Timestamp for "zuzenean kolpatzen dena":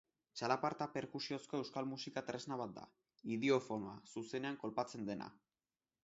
4.15-5.29